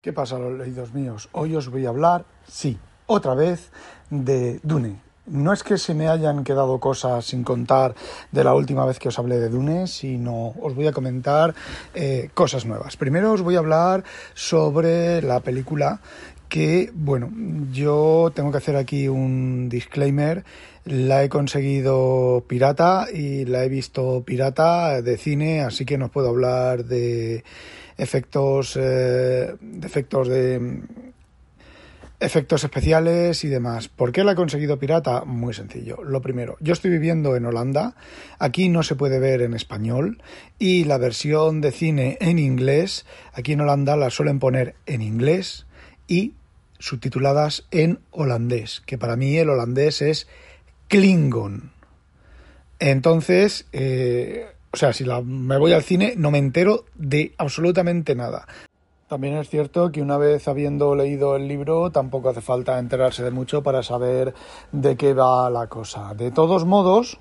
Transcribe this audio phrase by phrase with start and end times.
[0.00, 1.28] ¿Qué pasa, los leídos míos?
[1.32, 3.72] Hoy os voy a hablar, sí, otra vez,
[4.10, 5.00] de Dune.
[5.26, 7.96] No es que se me hayan quedado cosas sin contar
[8.30, 11.52] de la última vez que os hablé de Dune, sino os voy a comentar
[11.96, 12.96] eh, cosas nuevas.
[12.96, 16.00] Primero os voy a hablar sobre la película
[16.48, 17.32] que, bueno,
[17.72, 20.44] yo tengo que hacer aquí un disclaimer.
[20.84, 26.28] La he conseguido pirata y la he visto pirata de cine, así que no puedo
[26.28, 27.42] hablar de
[27.98, 30.82] efectos, eh, de
[32.20, 33.88] efectos especiales y demás.
[33.88, 35.24] ¿Por qué la he conseguido pirata?
[35.24, 36.02] Muy sencillo.
[36.02, 37.94] Lo primero, yo estoy viviendo en Holanda,
[38.38, 40.22] aquí no se puede ver en español
[40.58, 45.66] y la versión de cine en inglés, aquí en Holanda la suelen poner en inglés
[46.06, 46.34] y
[46.78, 50.28] subtituladas en holandés, que para mí el holandés es
[50.88, 51.72] Klingon.
[52.78, 58.14] Entonces, eh, o sea, si la, me voy al cine no me entero de absolutamente
[58.14, 58.46] nada.
[59.08, 63.30] También es cierto que una vez habiendo leído el libro tampoco hace falta enterarse de
[63.30, 64.34] mucho para saber
[64.70, 66.12] de qué va la cosa.
[66.14, 67.18] De todos modos,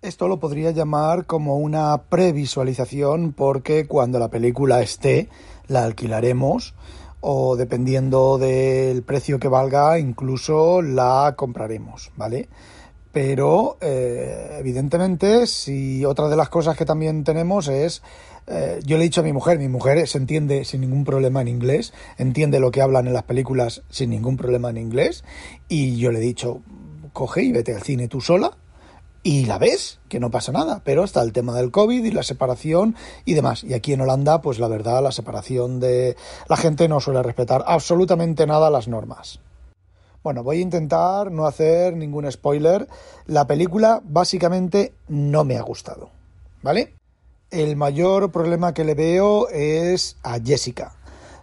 [0.00, 5.28] esto lo podría llamar como una previsualización porque cuando la película esté
[5.66, 6.74] la alquilaremos
[7.20, 12.48] o dependiendo del precio que valga incluso la compraremos, ¿vale?
[13.14, 18.02] Pero eh, evidentemente si otra de las cosas que también tenemos es
[18.46, 21.40] eh, yo le he dicho a mi mujer, mi mujer se entiende sin ningún problema
[21.40, 25.24] en inglés, entiende lo que hablan en las películas sin ningún problema en inglés,
[25.68, 26.60] y yo le he dicho,
[27.12, 28.58] coge y vete al cine tú sola,
[29.22, 32.22] y la ves, que no pasa nada, pero está el tema del COVID y la
[32.22, 32.94] separación
[33.24, 33.64] y demás.
[33.64, 37.64] Y aquí en Holanda, pues la verdad, la separación de la gente no suele respetar
[37.66, 39.40] absolutamente nada las normas.
[40.24, 42.88] Bueno, voy a intentar no hacer ningún spoiler.
[43.26, 46.10] La película básicamente no me ha gustado,
[46.62, 46.94] ¿vale?
[47.54, 50.96] el mayor problema que le veo es a Jessica.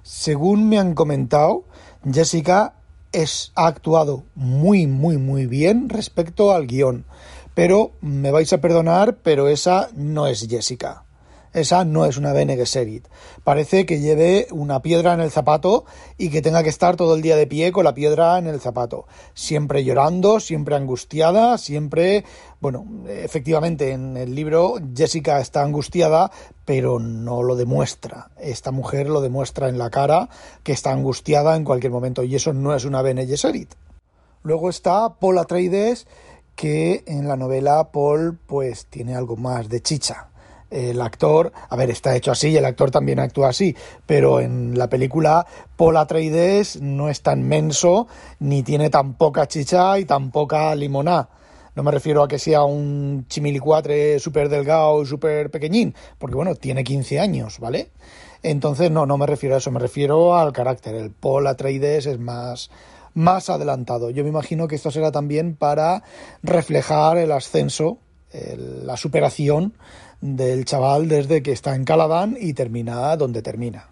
[0.04, 1.64] Según me han comentado,
[2.12, 2.74] Jessica
[3.14, 7.06] es, ha actuado muy, muy, muy bien respecto al guion.
[7.54, 11.06] Pero me vais a perdonar, pero esa no es Jessica.
[11.54, 13.08] Esa no es una Bene Gesserit.
[13.44, 15.84] Parece que lleve una piedra en el zapato
[16.18, 18.62] y que tenga que estar todo el día de pie con la piedra en el
[18.62, 19.06] zapato.
[19.34, 22.24] Siempre llorando, siempre angustiada, siempre...
[22.62, 26.32] Bueno, efectivamente en el libro Jessica está angustiada,
[26.64, 28.32] pero no lo demuestra.
[28.40, 30.30] Esta mujer lo demuestra en la cara
[30.64, 33.74] que está angustiada en cualquier momento y eso no es una Bene Gesserit.
[34.44, 36.08] Luego está Paul Atreides
[36.56, 40.31] que en la novela Paul pues tiene algo más de chicha
[40.72, 44.78] el actor, a ver, está hecho así y el actor también actúa así, pero en
[44.78, 45.46] la película
[45.76, 48.08] Paul Atreides no es tan menso,
[48.40, 51.30] ni tiene tan poca chicha y tan poca limoná.
[51.76, 56.56] No me refiero a que sea un chimilicuatre súper delgado y súper pequeñín, porque bueno,
[56.56, 57.92] tiene 15 años, ¿vale?
[58.44, 60.96] Entonces no, no me refiero a eso, me refiero al carácter.
[60.96, 62.72] El Paul Atreides es más,
[63.14, 64.10] más adelantado.
[64.10, 66.04] Yo me imagino que esto será también para
[66.44, 68.00] reflejar el ascenso,
[68.34, 69.74] la superación
[70.22, 73.88] del chaval desde que está en Caladan y termina donde termina.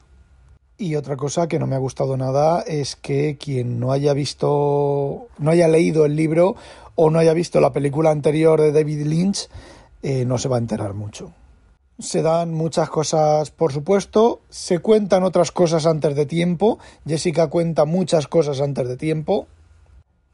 [0.77, 5.27] Y otra cosa que no me ha gustado nada es que quien no haya visto,
[5.37, 6.55] no haya leído el libro
[6.95, 9.49] o no haya visto la película anterior de David Lynch,
[10.03, 11.33] eh, no se va a enterar mucho.
[11.97, 17.83] Se dan muchas cosas, por supuesto, se cuentan otras cosas antes de tiempo, Jessica cuenta
[17.83, 19.47] muchas cosas antes de tiempo,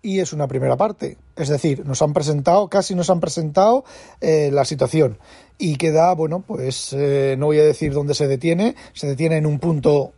[0.06, 1.18] y es una primera parte.
[1.36, 3.84] Es decir, nos han presentado, casi nos han presentado
[4.22, 5.18] eh, la situación
[5.58, 9.48] y queda, bueno, pues eh, no voy a decir dónde se detiene, se detiene en
[9.48, 10.14] un punto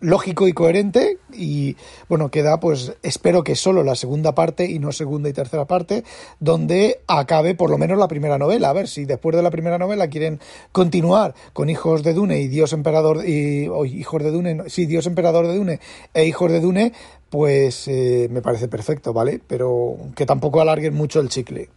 [0.00, 1.76] lógico y coherente y
[2.08, 6.04] bueno queda pues espero que solo la segunda parte y no segunda y tercera parte
[6.40, 8.70] donde acabe por lo menos la primera novela.
[8.70, 10.40] A ver si después de la primera novela quieren
[10.72, 15.46] continuar con hijos de Dune y Dios emperador y hijos de Dune sí Dios emperador
[15.46, 15.80] de Dune
[16.14, 16.92] e hijos de Dune
[17.30, 21.70] pues eh, me parece perfecto vale pero que tampoco alarguen mucho el chicle.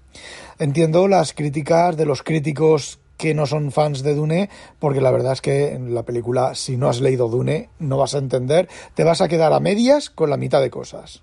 [0.60, 5.34] Entiendo las críticas de los críticos que no son fans de Dune, porque la verdad
[5.34, 9.04] es que en la película, si no has leído Dune, no vas a entender, te
[9.04, 11.22] vas a quedar a medias con la mitad de cosas.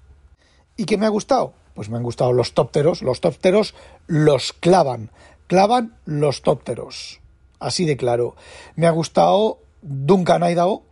[0.77, 1.55] ¿Y qué me ha gustado?
[1.75, 3.75] Pues me han gustado los tópteros, los tópteros
[4.07, 5.11] los clavan,
[5.49, 7.21] clavan los tópteros,
[7.59, 8.37] así de claro.
[8.77, 10.85] Me ha gustado Duncan Idaho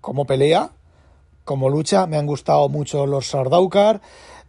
[0.00, 0.72] como pelea,
[1.44, 2.08] como lucha.
[2.08, 4.00] Me han gustado mucho los Sardaukar.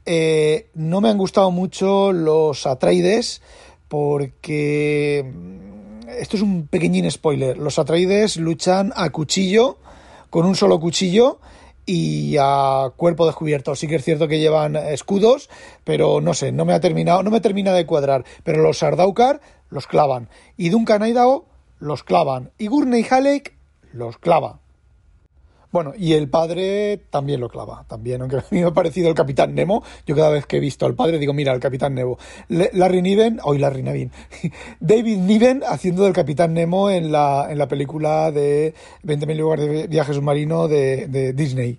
[0.08, 3.44] Eh, no me han gustado mucho los Atreides
[3.88, 5.32] porque
[6.10, 7.58] esto es un pequeñín spoiler.
[7.58, 9.78] Los Atreides luchan a cuchillo,
[10.30, 11.40] con un solo cuchillo
[11.86, 13.76] y a cuerpo descubierto.
[13.76, 15.50] Sí que es cierto que llevan escudos,
[15.84, 18.26] pero no sé, no me ha terminado, no me termina de cuadrar.
[18.44, 21.46] Pero los Sardaukar los clavan y Duncan Idaho
[21.80, 23.54] los clavan y Gurney Halleck
[23.94, 24.60] los clava.
[25.76, 29.14] Bueno, y el padre también lo clava, también, aunque a mí me ha parecido el
[29.14, 29.84] Capitán Nemo.
[30.08, 32.18] Yo cada vez que he visto al padre digo, mira, el Capitán Nemo.
[32.48, 34.10] Larry Niven, hoy Larry Niven,
[34.80, 38.74] David Niven haciendo del Capitán Nemo en la, en la película de
[39.04, 41.78] 20.000 lugares de viaje submarino de, de Disney.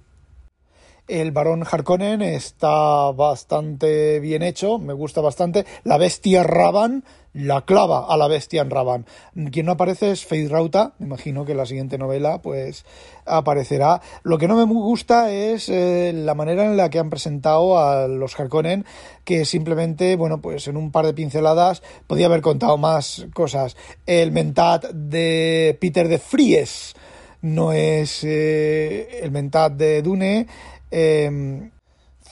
[1.09, 5.65] El varón Harkonnen está bastante bien hecho, me gusta bastante.
[5.85, 7.03] La bestia Raban
[7.37, 9.06] la clava a la bestia en Raban.
[9.53, 12.87] Quien no aparece es Faith Rauta, me imagino que en la siguiente novela pues
[13.27, 14.00] aparecerá.
[14.23, 18.09] Lo que no me gusta es eh, la manera en la que han presentado a
[18.09, 18.87] los Harkonnen,
[19.25, 23.77] que simplemente, bueno, pues en un par de pinceladas podía haber contado más cosas.
[24.06, 26.94] El mentat de Peter de Fries
[27.43, 30.47] no es eh, el mentat de Dune.
[30.91, 31.71] Eh,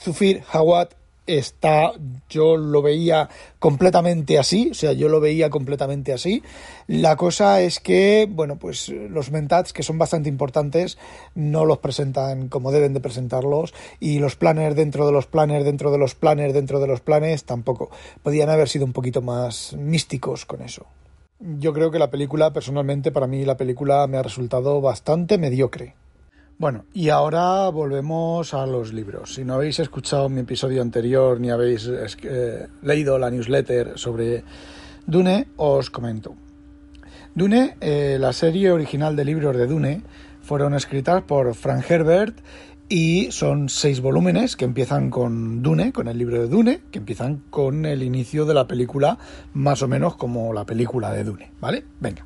[0.01, 1.93] Zufir Hawat está,
[2.29, 3.29] yo lo veía
[3.59, 6.43] completamente así, o sea, yo lo veía completamente así.
[6.87, 10.97] La cosa es que, bueno, pues los mentats, que son bastante importantes,
[11.33, 15.91] no los presentan como deben de presentarlos, y los planners dentro de los planners, dentro
[15.91, 17.89] de los planners, dentro de los planes, tampoco.
[18.23, 20.85] Podían haber sido un poquito más místicos con eso.
[21.39, 25.95] Yo creo que la película, personalmente, para mí la película me ha resultado bastante mediocre.
[26.57, 29.33] Bueno, y ahora volvemos a los libros.
[29.33, 31.89] Si no habéis escuchado mi episodio anterior ni habéis
[32.23, 34.45] eh, leído la newsletter sobre
[35.05, 36.35] Dune, os comento.
[37.33, 40.01] Dune, eh, la serie original de libros de Dune,
[40.41, 42.39] fueron escritas por Frank Herbert
[42.87, 47.41] y son seis volúmenes que empiezan con Dune, con el libro de Dune, que empiezan
[47.49, 49.17] con el inicio de la película,
[49.53, 51.83] más o menos como la película de Dune, ¿vale?
[51.99, 52.25] Venga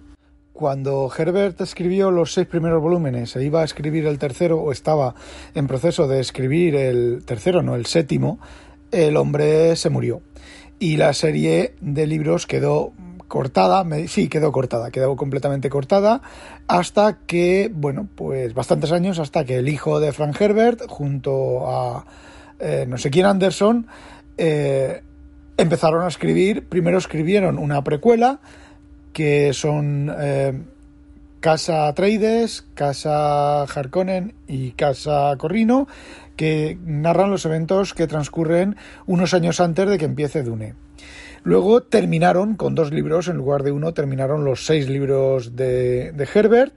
[0.60, 5.16] cuando Herbert escribió los seis primeros volúmenes e iba a escribir el tercero o estaba
[5.56, 8.42] en proceso de escribir el tercero, no el séptimo,
[8.92, 10.22] el hombre se murió.
[10.78, 12.92] Y la serie de libros quedó
[13.30, 16.22] cortada, sí, quedó cortada, quedó completamente cortada,
[16.68, 22.06] hasta que, bueno, pues bastantes años, hasta que el hijo de Frank Herbert, junto a
[22.60, 23.88] eh, no sé quién Anderson,
[24.38, 25.04] eh,
[25.56, 28.42] empezaron a escribir, primero escribieron una precuela,
[29.20, 30.54] que son eh,
[31.42, 35.90] Casa Atreides, Casa Harkonnen y Casa Corrino,
[36.38, 38.78] que narran los eventos que transcurren
[39.08, 40.76] unos años antes de que empiece Dune.
[41.44, 46.76] Luego terminaron con dos libros, en lugar de uno, terminaron los seis libros de, Herbert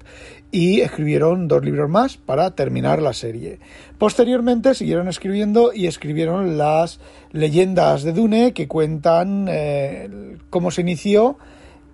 [0.50, 3.60] y escribieron dos libros más para terminar la serie.
[3.98, 6.98] Posteriormente siguieron escribiendo y escribieron las
[7.30, 11.38] leyendas de Dune que cuentan eh, cómo se inició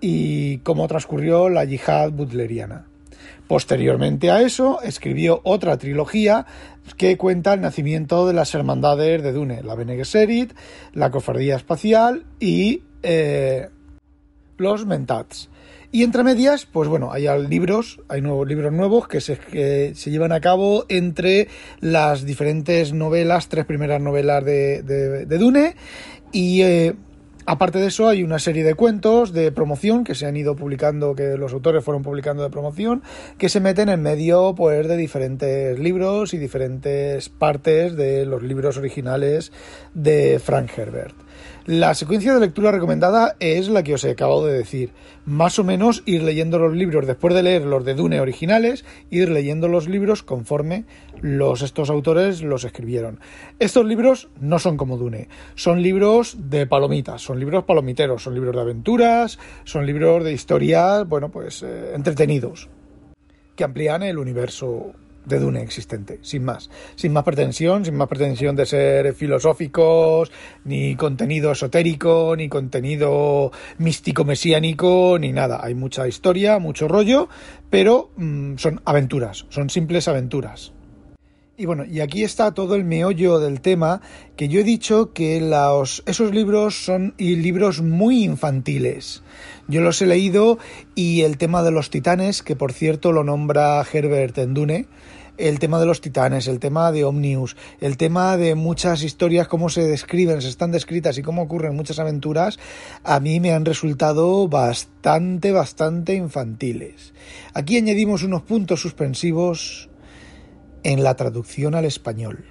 [0.00, 2.86] y cómo transcurrió la yihad butleriana.
[3.46, 6.44] Posteriormente a eso, escribió otra trilogía
[6.96, 10.52] que cuenta el nacimiento de las hermandades de Dune, la Bene Gesserit,
[10.92, 13.68] la Cofradía Espacial y eh,
[14.58, 15.48] los Mentats.
[15.90, 20.32] Y entre medias, pues bueno, hay libros, hay nuevos libros nuevos que se, se llevan
[20.32, 21.48] a cabo entre
[21.80, 25.76] las diferentes novelas, tres primeras novelas de, de, Dune,
[26.30, 26.94] y eh,
[27.50, 31.14] Aparte de eso, hay una serie de cuentos de promoción que se han ido publicando,
[31.14, 33.02] que los autores fueron publicando de promoción,
[33.38, 38.76] que se meten en medio pues, de diferentes libros y diferentes partes de los libros
[38.76, 39.50] originales
[39.94, 41.14] de Frank Herbert.
[41.68, 44.92] La secuencia de lectura recomendada es la que os he acabado de decir.
[45.26, 49.28] Más o menos ir leyendo los libros después de leer los de Dune originales, ir
[49.28, 50.86] leyendo los libros conforme
[51.62, 53.20] estos autores los escribieron.
[53.58, 58.54] Estos libros no son como Dune, son libros de palomitas, son libros palomiteros, son libros
[58.54, 62.70] de aventuras, son libros de historias, bueno, pues eh, entretenidos,
[63.54, 64.94] que amplían el universo
[65.28, 66.70] de Dune existente, sin más.
[66.96, 70.32] Sin más pretensión, sin más pretensión de ser filosóficos,
[70.64, 75.60] ni contenido esotérico, ni contenido místico mesiánico, ni nada.
[75.62, 77.28] Hay mucha historia, mucho rollo,
[77.70, 80.72] pero mm, son aventuras, son simples aventuras.
[81.60, 84.00] Y bueno, y aquí está todo el meollo del tema,
[84.36, 89.24] que yo he dicho que los, esos libros son libros muy infantiles.
[89.66, 90.58] Yo los he leído
[90.94, 94.86] y el tema de los titanes, que por cierto lo nombra Herbert en Dune,
[95.38, 99.68] el tema de los titanes, el tema de Omnius, el tema de muchas historias, cómo
[99.68, 102.58] se describen, se están descritas y cómo ocurren muchas aventuras,
[103.04, 107.14] a mí me han resultado bastante, bastante infantiles.
[107.54, 109.88] Aquí añadimos unos puntos suspensivos
[110.82, 112.44] en la traducción al español.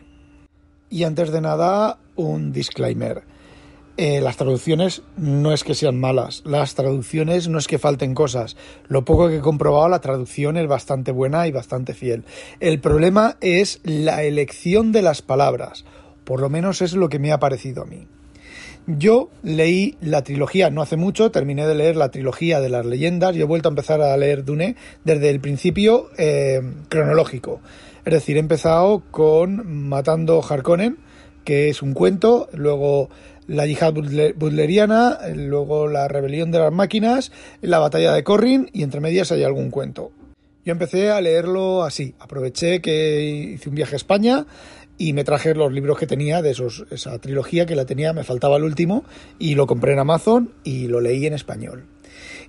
[0.89, 3.23] Y antes de nada, un disclaimer.
[3.97, 8.55] Eh, las traducciones no es que sean malas, las traducciones no es que falten cosas.
[8.87, 12.23] Lo poco que he comprobado, la traducción es bastante buena y bastante fiel.
[12.59, 15.83] El problema es la elección de las palabras,
[16.25, 18.05] por lo menos es lo que me ha parecido a mí.
[18.85, 23.35] Yo leí la trilogía no hace mucho, terminé de leer la trilogía de las leyendas
[23.35, 27.61] y he vuelto a empezar a leer Dune desde el principio eh, cronológico.
[28.05, 30.99] Es decir, he empezado con Matando Harkonnen,
[31.43, 33.09] que es un cuento, luego
[33.47, 33.93] la yihad
[34.35, 39.43] butleriana, luego la rebelión de las máquinas, la batalla de Corrin y entre medias hay
[39.43, 40.11] algún cuento.
[40.65, 43.21] Yo empecé a leerlo así, aproveché que
[43.53, 44.45] hice un viaje a España
[44.97, 48.23] y me traje los libros que tenía de esos, esa trilogía que la tenía, me
[48.23, 49.05] faltaba el último
[49.39, 51.85] y lo compré en Amazon y lo leí en español.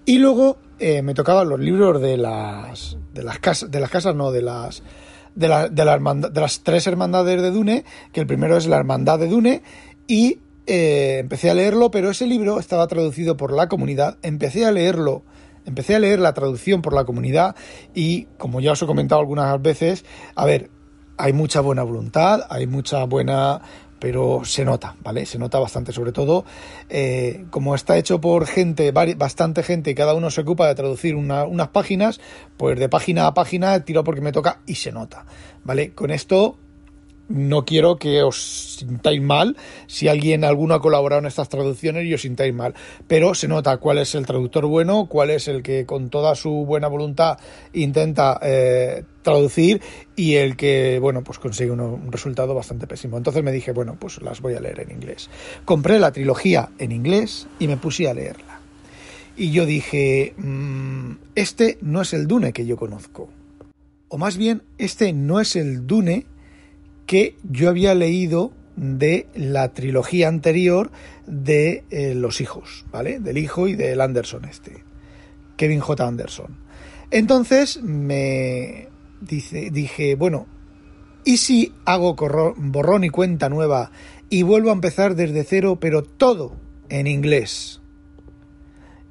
[0.04, 4.14] Y luego eh, me tocaban los libros de las, de las casas, de las casas
[4.16, 4.82] no, de las
[5.34, 9.28] de, de, de las tres hermandades de Dune, que el primero es la hermandad de
[9.28, 9.62] Dune,
[10.08, 14.18] y eh, empecé a leerlo, pero ese libro estaba traducido por la comunidad.
[14.22, 15.22] Empecé a leerlo,
[15.64, 17.56] empecé a leer la traducción por la comunidad
[17.94, 20.70] y, como ya os he comentado algunas veces, a ver,
[21.16, 23.62] hay mucha buena voluntad, hay mucha buena
[23.98, 25.26] pero se nota, ¿vale?
[25.26, 26.44] Se nota bastante, sobre todo
[26.88, 31.16] eh, como está hecho por gente, bastante gente, y cada uno se ocupa de traducir
[31.16, 32.20] unas páginas,
[32.56, 35.26] pues de página a página tiro porque me toca y se nota,
[35.64, 35.94] ¿vale?
[35.94, 36.58] Con esto
[37.28, 39.56] no quiero que os sintáis mal
[39.86, 42.74] si alguien alguno ha colaborado en estas traducciones y os sintáis mal.
[43.06, 46.50] Pero se nota cuál es el traductor bueno cuál es el que con toda su
[46.64, 47.38] buena voluntad
[47.72, 49.82] intenta eh, traducir
[50.16, 53.16] y el que bueno pues consigue un resultado bastante pésimo.
[53.16, 55.28] Entonces me dije bueno pues las voy a leer en inglés
[55.64, 58.60] compré la trilogía en inglés y me puse a leerla.
[59.36, 63.28] Y yo dije mm, este no es el Dune que yo conozco
[64.08, 66.26] o más bien este no es el Dune
[67.08, 70.92] que yo había leído de la trilogía anterior
[71.26, 73.18] de eh, Los hijos, ¿vale?
[73.18, 74.84] Del hijo y del Anderson este,
[75.56, 76.06] Kevin J.
[76.06, 76.58] Anderson.
[77.10, 78.88] Entonces me
[79.20, 80.46] dije, bueno,
[81.24, 82.14] ¿y si hago
[82.56, 83.90] borrón y cuenta nueva
[84.28, 86.56] y vuelvo a empezar desde cero, pero todo
[86.90, 87.80] en inglés?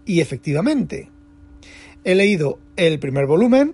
[0.05, 1.09] Y efectivamente,
[2.03, 3.73] he leído el primer volumen,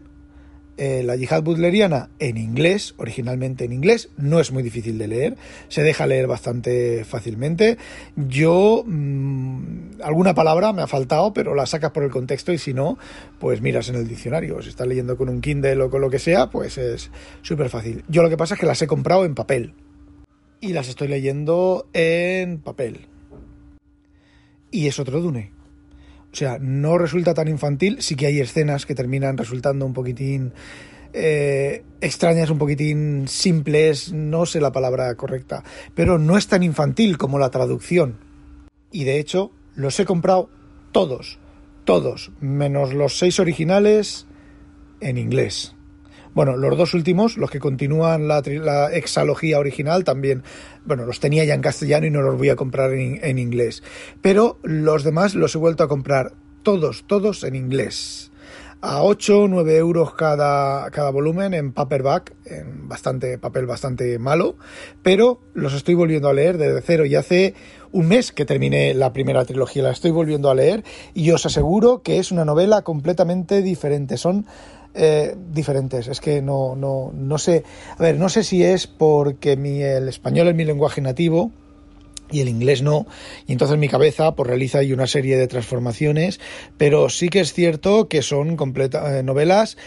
[0.77, 5.37] eh, la yihad butleriana en inglés, originalmente en inglés, no es muy difícil de leer,
[5.67, 7.77] se deja leer bastante fácilmente.
[8.15, 12.73] Yo, mm, alguna palabra me ha faltado, pero la sacas por el contexto y si
[12.73, 12.97] no,
[13.39, 14.61] pues miras en el diccionario.
[14.61, 17.11] Si estás leyendo con un Kindle o con lo que sea, pues es
[17.43, 18.03] súper fácil.
[18.07, 19.73] Yo lo que pasa es que las he comprado en papel
[20.59, 23.07] y las estoy leyendo en papel.
[24.71, 25.51] Y es otro Dune.
[26.33, 30.51] O sea, no resulta tan infantil, sí que hay escenas que terminan resultando un poquitín
[31.13, 35.63] eh, extrañas, un poquitín simples, no sé la palabra correcta,
[35.93, 38.17] pero no es tan infantil como la traducción.
[38.91, 40.49] Y de hecho, los he comprado
[40.91, 41.37] todos,
[41.85, 44.25] todos, menos los seis originales
[45.01, 45.75] en inglés.
[46.33, 48.41] Bueno, los dos últimos, los que continúan la,
[48.91, 50.43] exalogía original, también,
[50.85, 53.83] bueno, los tenía ya en castellano y no los voy a comprar en, inglés.
[54.21, 58.31] Pero los demás los he vuelto a comprar todos, todos en inglés
[58.85, 64.57] a 8 o 9 euros cada, cada, volumen en paperback, en bastante papel bastante malo,
[65.01, 67.53] pero los estoy volviendo a leer desde cero y hace
[67.93, 72.01] un mes que terminé la primera trilogía, la estoy volviendo a leer y os aseguro
[72.01, 74.17] que es una novela completamente diferente.
[74.17, 74.45] Son
[74.93, 76.07] eh, diferentes.
[76.07, 77.63] Es que no, no, no sé.
[77.97, 81.51] A ver, no sé si es porque mi, el español es mi lenguaje nativo
[82.31, 83.05] y el inglés no,
[83.45, 86.39] y entonces mi cabeza pues realiza ahí una serie de transformaciones,
[86.77, 89.77] pero sí que es cierto que son completa, eh, novelas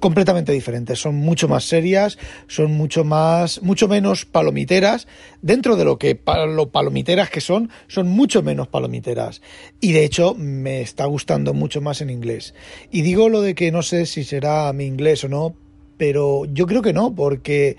[0.00, 5.06] completamente diferentes, son mucho más serias, son mucho más, mucho menos palomiteras,
[5.42, 9.42] dentro de lo que lo palomiteras que son, son mucho menos palomiteras.
[9.80, 12.54] Y de hecho me está gustando mucho más en inglés.
[12.90, 15.54] Y digo lo de que no sé si será mi inglés o no,
[15.96, 17.76] pero yo creo que no, porque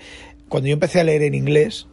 [0.48, 1.86] cuando yo empecé a leer en inglés,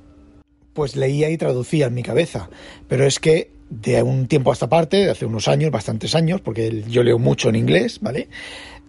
[0.74, 2.50] pues leía y traducía en mi cabeza.
[2.88, 6.42] Pero es que de un tiempo a esta parte, de hace unos años, bastantes años,
[6.42, 8.30] porque yo leo mucho en inglés, ¿vale?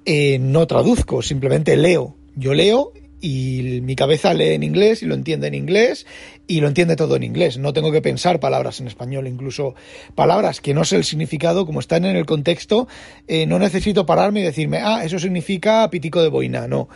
[0.05, 2.17] Eh, no traduzco, simplemente leo.
[2.37, 6.07] Yo leo y mi cabeza lee en inglés y lo entiende en inglés
[6.47, 7.59] y lo entiende todo en inglés.
[7.59, 9.75] No tengo que pensar palabras en español, incluso
[10.15, 12.89] palabras que no sé el significado, como están en el contexto,
[13.27, 16.89] eh, no necesito pararme y decirme, ah, eso significa pitico de boina, no.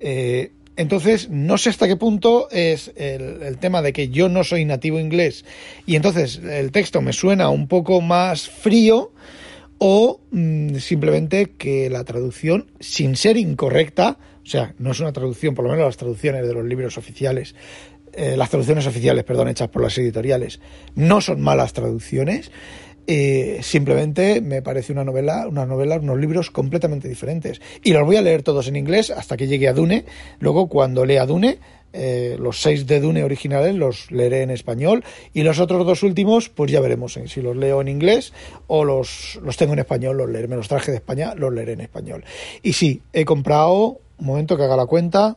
[0.00, 4.42] Eh, entonces, no sé hasta qué punto es el, el, tema de que yo no
[4.42, 5.44] soy nativo inglés
[5.86, 9.12] y entonces el texto me suena un poco más frío
[9.86, 15.54] o mm, simplemente que la traducción, sin ser incorrecta, o sea, no es una traducción,
[15.54, 17.54] por lo menos las traducciones de los libros oficiales,
[18.14, 20.58] eh, las traducciones oficiales, perdón, hechas por las editoriales,
[20.94, 22.50] no son malas traducciones.
[23.06, 27.60] Eh, simplemente me parece una novela, una novela, unos libros completamente diferentes.
[27.82, 30.04] Y los voy a leer todos en inglés hasta que llegue a Dune.
[30.40, 31.58] Luego, cuando lea Dune,
[31.92, 36.48] eh, los seis de Dune originales los leeré en español y los otros dos últimos,
[36.48, 38.32] pues ya veremos si los leo en inglés
[38.66, 40.48] o los, los tengo en español, los leeré.
[40.48, 42.24] Me los traje de España, los leeré en español.
[42.62, 45.36] Y sí, he comprado, un momento que haga la cuenta,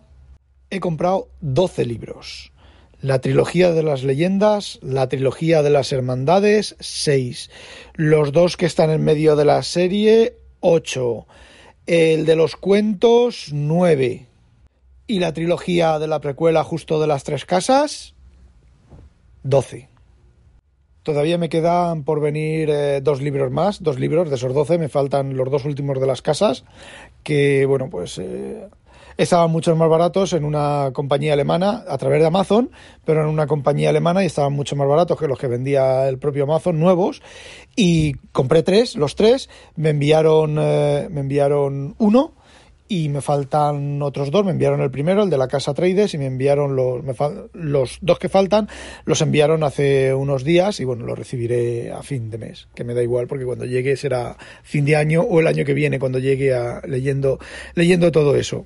[0.69, 2.51] he comprado 12 libros.
[3.01, 7.51] La trilogía de las leyendas, la trilogía de las hermandades, 6.
[7.93, 11.27] Los dos que están en medio de la serie, 8.
[11.85, 14.25] El de los cuentos, 9.
[15.05, 18.15] Y la trilogía de la precuela justo de las tres casas,
[19.43, 19.89] 12.
[21.03, 24.89] Todavía me quedan por venir eh, dos libros más, dos libros de esos 12, me
[24.89, 26.65] faltan los dos últimos de las casas,
[27.23, 28.67] que bueno, pues eh,
[29.17, 32.69] estaban mucho más baratos en una compañía alemana a través de Amazon,
[33.05, 36.17] pero en una compañía alemana y estaban mucho más baratos que los que vendía el
[36.19, 37.21] propio Amazon nuevos
[37.75, 42.33] y compré tres, los tres, me enviaron, eh, me enviaron uno
[42.89, 44.45] y me faltan otros dos.
[44.45, 47.03] Me enviaron el primero, el de la casa Trades, y me enviaron los,
[47.53, 48.69] los dos que faltan,
[49.05, 52.93] los enviaron hace unos días y bueno, los recibiré a fin de mes, que me
[52.93, 56.19] da igual porque cuando llegue será fin de año o el año que viene cuando
[56.19, 57.39] llegue a leyendo,
[57.75, 58.65] leyendo todo eso.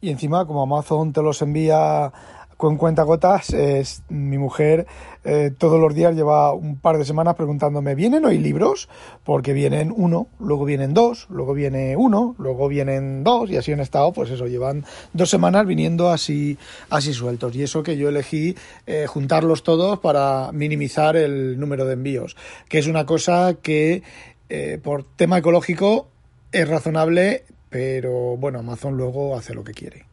[0.00, 2.12] Y encima, como Amazon te los envía
[2.56, 4.86] con cuentagotas, es, mi mujer
[5.24, 8.88] eh, todos los días lleva un par de semanas preguntándome, ¿vienen hoy libros?
[9.24, 13.80] Porque vienen uno, luego vienen dos, luego viene uno, luego vienen dos, y así han
[13.80, 16.56] estado, pues eso, llevan dos semanas viniendo así,
[16.88, 17.54] así sueltos.
[17.56, 22.36] Y eso que yo elegí eh, juntarlos todos para minimizar el número de envíos,
[22.68, 24.02] que es una cosa que
[24.48, 26.08] eh, por tema ecológico
[26.52, 27.44] es razonable,
[27.76, 30.06] pero bueno, Amazon luego hace lo que quiere.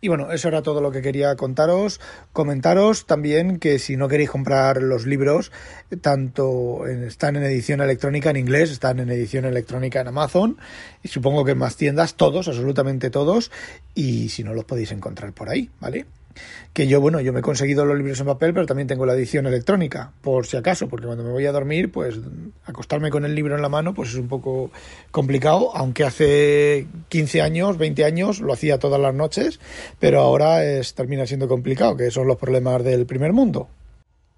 [0.00, 2.00] Y bueno, eso era todo lo que quería contaros.
[2.32, 5.52] Comentaros también que si no queréis comprar los libros,
[6.00, 10.58] tanto están en edición electrónica en inglés, están en edición electrónica en Amazon,
[11.04, 13.52] y supongo que en más tiendas, todos, absolutamente todos,
[13.94, 16.06] y si no los podéis encontrar por ahí, ¿vale?
[16.72, 19.14] Que yo, bueno, yo me he conseguido los libros en papel, pero también tengo la
[19.14, 22.18] edición electrónica, por si acaso, porque cuando me voy a dormir, pues
[22.64, 24.70] acostarme con el libro en la mano, pues es un poco
[25.10, 29.60] complicado, aunque hace 15 años, 20 años lo hacía todas las noches,
[29.98, 33.68] pero ahora es, termina siendo complicado, que son los problemas del primer mundo.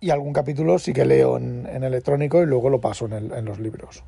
[0.01, 3.59] Y algún capítulo sí que leo en, electrónico y luego lo paso en, en los
[3.59, 4.03] libros.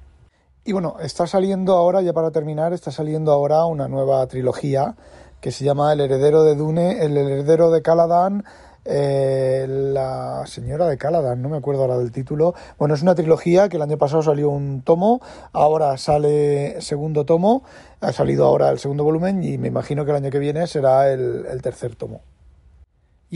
[0.66, 4.96] Y bueno, está saliendo ahora, ya para terminar, está saliendo ahora una nueva trilogía
[5.40, 8.44] que se llama El heredero de Dune, El heredero de Caladan,
[8.84, 12.54] eh, la señora de Caladan, no me acuerdo ahora del título.
[12.78, 15.20] Bueno, es una trilogía que el año pasado salió un tomo,
[15.52, 17.64] ahora sale segundo tomo,
[18.00, 21.12] ha salido ahora el segundo volumen y me imagino que el año que viene será
[21.12, 22.20] el tercer tomo.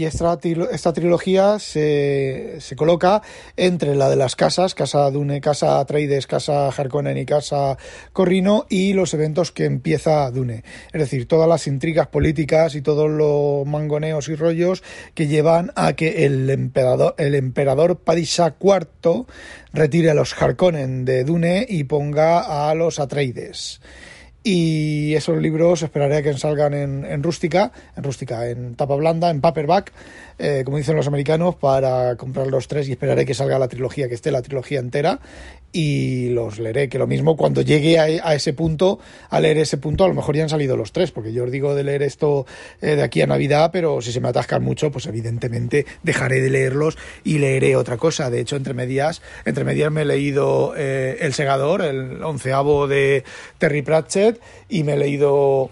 [0.01, 0.39] Y esta,
[0.73, 3.21] esta trilogía se, se, coloca
[3.55, 7.77] entre la de las casas, Casa Dune, Casa Atreides, Casa Harkonnen y Casa
[8.15, 10.65] Corrino, y los eventos que empieza Dune.
[10.95, 14.83] Es decir, todas las intrigas políticas y todos los mangoneos y rollos
[15.13, 19.27] que llevan a que el emperador, el emperador Padishah IV
[19.75, 23.83] retire a los Harkonnen de Dune y ponga a los Atreides
[24.43, 29.31] y esos libros esperaré a que salgan en, en rústica, en rústica, en tapa blanda,
[29.31, 29.93] en paperback,
[30.39, 34.09] eh, como dicen los americanos, para comprar los tres y esperaré que salga la trilogía,
[34.09, 35.21] que esté la trilogía entera
[35.73, 38.99] y los leeré, que lo mismo cuando llegue a, ese punto,
[39.29, 41.51] a leer ese punto, a lo mejor ya han salido los tres, porque yo os
[41.51, 42.47] digo de leer esto
[42.81, 46.51] eh, de aquí a Navidad, pero si se me atascan mucho, pues evidentemente dejaré de
[46.51, 48.31] leerlos y leeré otra cosa.
[48.31, 53.25] De hecho, entre medias, entre medias me he leído eh, El Segador, el onceavo de
[53.59, 54.30] Terry Pratchett,
[54.69, 55.71] y me he leído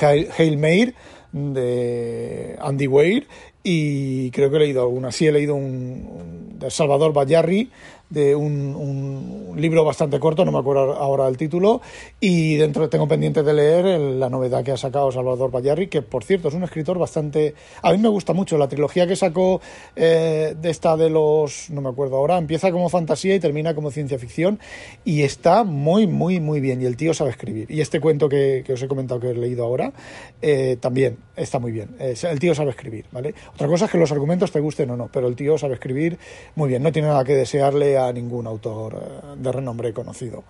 [0.00, 0.94] Hail Mare
[1.32, 3.26] de Andy Weir
[3.62, 5.10] y creo que he leído alguna.
[5.10, 7.70] Sí, he leído un, de Salvador Bayarri
[8.10, 11.80] de un, un, libro bastante corto, no me acuerdo ahora el título,
[12.20, 16.24] y dentro tengo pendiente de leer la novedad que ha sacado Salvador Bayarri, que por
[16.24, 17.54] cierto es un escritor bastante...
[17.82, 19.60] A mí me gusta mucho la trilogía que sacó
[19.96, 21.70] eh, de esta de los...
[21.70, 24.58] no me acuerdo ahora, empieza como fantasía y termina como ciencia ficción,
[25.04, 27.70] y está muy, muy, muy bien, y el tío sabe escribir.
[27.70, 29.92] Y este cuento que, que os he comentado que he leído ahora,
[30.42, 31.96] eh, también está muy bien.
[31.98, 33.34] el tío sabe escribir, ¿vale?
[33.54, 36.18] Otra cosa es que los argumentos te gusten o no, pero el tío sabe escribir
[36.54, 40.44] muy bien, no tiene nada que desearle a ningún autor eh, de renombre conocido.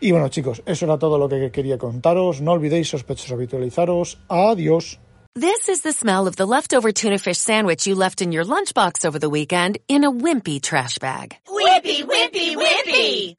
[0.00, 2.40] Y bueno, chicos, eso era todo lo que quería contaros.
[2.40, 4.18] No olvidéis, sospechosos, habitualizaros.
[4.28, 4.98] Adiós.
[5.36, 9.04] This is the smell of the leftover tuna fish sandwich you left in your lunchbox
[9.04, 11.34] over the weekend in a wimpy trash bag.
[11.48, 13.36] Wimpy, wimpy, wimpy!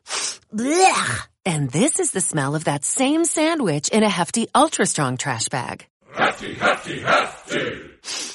[0.53, 1.27] Blech!
[1.45, 5.47] And this is the smell of that same sandwich in a hefty, ultra strong trash
[5.47, 5.85] bag.
[6.13, 8.34] Hefty, hefty, hefty!